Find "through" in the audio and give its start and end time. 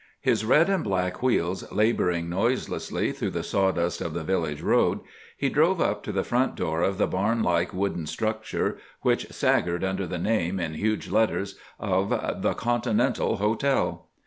3.11-3.29